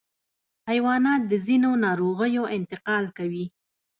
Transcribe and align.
حیوانات 0.69 1.21
د 1.31 1.33
ځینو 1.45 1.69
ناروغیو 1.85 2.43
انتقال 2.57 3.05
کوي. 3.17 3.45